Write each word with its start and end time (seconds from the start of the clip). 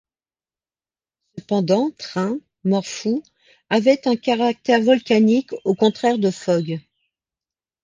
Cependant 1.37 1.91
Train, 1.91 2.39
mort 2.63 2.87
fou, 2.87 3.21
avait 3.69 4.07
un 4.07 4.15
caractère 4.15 4.81
volcanique, 4.81 5.53
au 5.63 5.75
contraire 5.75 6.17
de 6.17 6.31
Fogg. 6.31 6.79